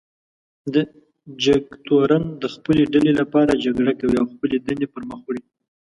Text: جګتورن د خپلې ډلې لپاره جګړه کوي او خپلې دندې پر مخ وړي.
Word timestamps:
جګتورن 1.43 2.23
د 2.41 2.43
خپلې 2.53 2.83
ډلې 2.93 3.13
لپاره 3.19 3.59
جګړه 3.65 3.93
کوي 3.99 4.17
او 4.21 4.27
خپلې 4.33 4.57
دندې 4.65 4.87
پر 4.93 5.03
مخ 5.09 5.19
وړي. 5.25 5.41